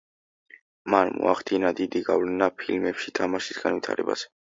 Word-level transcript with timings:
მან 0.93 1.11
მოახდინა 1.17 1.71
დიდი 1.79 2.01
გავლენა 2.07 2.47
ფილმებში 2.63 3.13
თამაშის 3.21 3.61
განვითარებაზე. 3.67 4.33